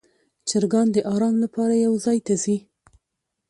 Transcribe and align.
چرګان 0.49 0.87
د 0.93 0.97
آرام 1.13 1.35
لپاره 1.43 1.75
یو 1.85 1.93
ځای 2.05 2.17
ته 2.27 2.33
ځي. 2.43 2.57